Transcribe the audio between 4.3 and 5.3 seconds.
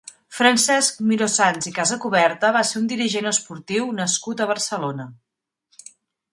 a Barcelona.